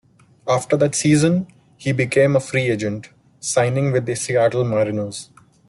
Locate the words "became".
1.91-2.35